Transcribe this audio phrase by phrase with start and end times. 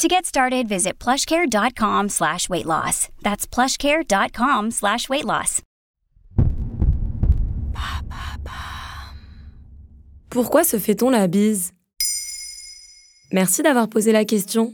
[0.00, 3.10] To get started, visit plushcare.com slash weight loss.
[3.22, 5.60] That's plushcare.com slash weight loss.
[10.30, 11.72] Pourquoi se fait-on la bise?
[13.30, 14.72] Merci d'avoir posé la question.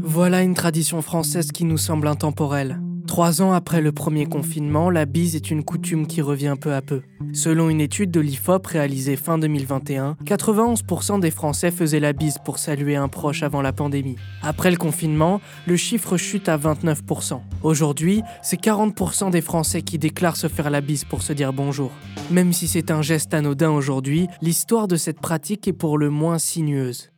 [0.00, 2.80] Voilà une tradition française qui nous semble intemporelle.
[3.08, 6.82] Trois ans après le premier confinement, la bise est une coutume qui revient peu à
[6.82, 7.02] peu.
[7.34, 12.58] Selon une étude de l'IFOP réalisée fin 2021, 91% des Français faisaient la bise pour
[12.58, 14.16] saluer un proche avant la pandémie.
[14.42, 17.40] Après le confinement, le chiffre chute à 29%.
[17.62, 21.90] Aujourd'hui, c'est 40% des Français qui déclarent se faire la bise pour se dire bonjour.
[22.30, 26.38] Même si c'est un geste anodin aujourd'hui, l'histoire de cette pratique est pour le moins
[26.38, 27.10] sinueuse.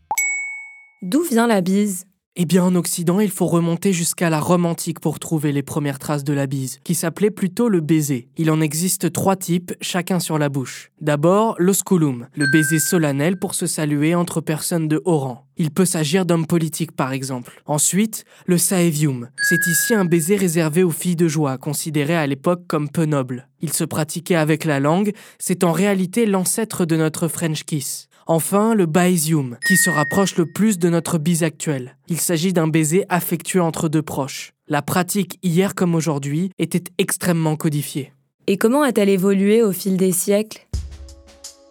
[1.02, 2.06] D'où vient la bise?
[2.36, 6.00] Eh bien, en Occident, il faut remonter jusqu'à la Rome antique pour trouver les premières
[6.00, 8.28] traces de la bise, qui s'appelait plutôt le baiser.
[8.36, 10.90] Il en existe trois types, chacun sur la bouche.
[11.00, 15.46] D'abord, l'osculum, le baiser solennel pour se saluer entre personnes de haut rang.
[15.56, 17.62] Il peut s'agir d'hommes politiques par exemple.
[17.66, 19.28] Ensuite, le saevium.
[19.40, 23.46] C'est ici un baiser réservé aux filles de joie, considéré à l'époque comme peu noble.
[23.60, 28.08] Il se pratiquait avec la langue, c'est en réalité l'ancêtre de notre French kiss.
[28.26, 31.98] Enfin, le baesium, qui se rapproche le plus de notre bise actuelle.
[32.08, 34.52] Il s'agit d'un baiser affectueux entre deux proches.
[34.66, 38.12] La pratique, hier comme aujourd'hui, était extrêmement codifiée.
[38.46, 40.66] Et comment a-t-elle évolué au fil des siècles?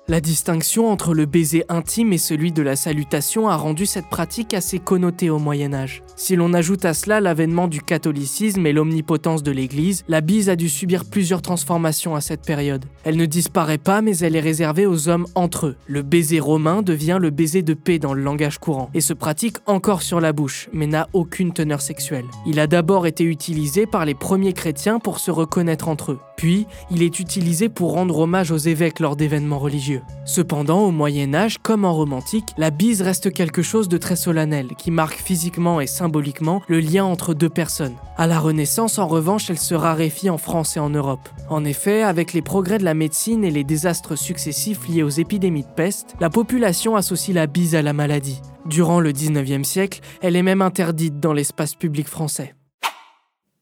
[0.10, 4.54] La distinction entre le baiser intime et celui de la salutation a rendu cette pratique
[4.54, 6.04] assez connotée au Moyen Âge.
[6.18, 10.58] Si l'on ajoute à cela l'avènement du catholicisme et l'omnipotence de l'Église, la bise a
[10.58, 12.84] dû subir plusieurs transformations à cette période.
[13.06, 15.76] Elle ne disparaît pas mais elle est réservée aux hommes entre eux.
[15.88, 19.58] Le baiser romain devient le baiser de paix dans le langage courant et se pratique
[19.68, 22.26] encore sur la bouche mais n'a aucune teneur sexuelle.
[22.46, 26.20] Il a d'abord été utilisé par les premiers chrétiens pour se reconnaître entre eux.
[26.36, 30.02] Puis, il est utilisé pour rendre hommage aux évêques lors d'événements religieux.
[30.26, 34.70] Cependant, au Moyen Âge, comme en romantique, la bise reste quelque chose de très solennel,
[34.78, 37.96] qui marque physiquement et symboliquement le lien entre deux personnes.
[38.18, 41.30] À la Renaissance, en revanche, elle se raréfie en France et en Europe.
[41.50, 45.64] En effet, avec les progrès de la médecine et les désastres successifs liés aux épidémies
[45.64, 48.42] de peste, la population associe la bise à la maladie.
[48.66, 52.56] Durant le 19e siècle, elle est même interdite dans l'espace public français.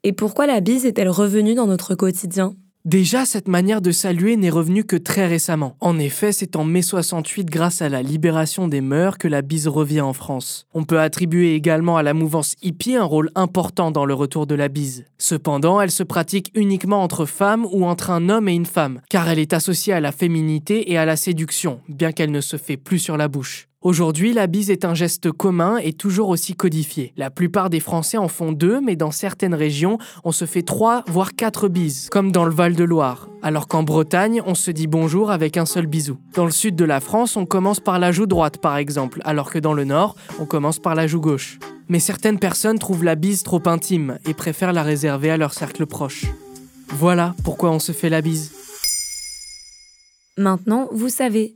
[0.04, 2.56] Et pourquoi la bise est-elle revenue dans notre quotidien?
[2.86, 5.76] Déjà, cette manière de saluer n'est revenue que très récemment.
[5.80, 9.68] En effet, c'est en mai 68, grâce à la libération des mœurs, que la bise
[9.68, 10.66] revient en France.
[10.74, 14.56] On peut attribuer également à la mouvance hippie un rôle important dans le retour de
[14.56, 15.06] la bise.
[15.20, 19.30] Cependant, elle se pratique uniquement entre femmes ou entre un homme et une femme, car
[19.30, 22.78] elle est associée à la féminité et à la séduction, bien qu'elle ne se fait
[22.78, 23.68] plus sur la bouche.
[23.84, 27.14] Aujourd'hui, la bise est un geste commun et toujours aussi codifié.
[27.18, 31.04] La plupart des Français en font deux, mais dans certaines régions, on se fait trois,
[31.08, 33.28] voire quatre bises, comme dans le Val-de-Loire.
[33.42, 36.20] Alors qu'en Bretagne, on se dit bonjour avec un seul bisou.
[36.36, 39.50] Dans le sud de la France, on commence par la joue droite, par exemple, alors
[39.50, 41.58] que dans le nord, on commence par la joue gauche.
[41.90, 45.88] Mais certaines personnes trouvent la bise trop intime et préfèrent la réserver à leur cercle
[45.88, 46.26] proche.
[46.90, 48.52] Voilà pourquoi on se fait la bise.
[50.38, 51.56] Maintenant, vous savez.